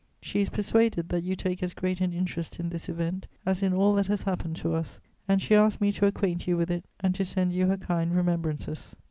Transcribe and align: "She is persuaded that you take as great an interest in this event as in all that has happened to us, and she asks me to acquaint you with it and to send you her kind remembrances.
"She 0.19 0.41
is 0.41 0.49
persuaded 0.49 1.09
that 1.09 1.23
you 1.23 1.35
take 1.35 1.61
as 1.61 1.75
great 1.75 2.01
an 2.01 2.11
interest 2.11 2.59
in 2.59 2.69
this 2.69 2.89
event 2.89 3.27
as 3.45 3.61
in 3.61 3.71
all 3.71 3.93
that 3.93 4.07
has 4.07 4.23
happened 4.23 4.55
to 4.55 4.73
us, 4.73 4.99
and 5.27 5.39
she 5.39 5.53
asks 5.53 5.79
me 5.79 5.91
to 5.91 6.07
acquaint 6.07 6.47
you 6.47 6.57
with 6.57 6.71
it 6.71 6.85
and 7.01 7.13
to 7.13 7.23
send 7.23 7.53
you 7.53 7.67
her 7.67 7.77
kind 7.77 8.15
remembrances. 8.15 8.95